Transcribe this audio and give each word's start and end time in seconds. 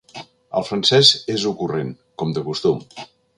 El 0.59 0.63
francès 0.69 1.11
és 1.35 1.45
ocurrent, 1.51 1.93
com 2.23 2.33
de 2.39 2.45
costum. 2.49 2.83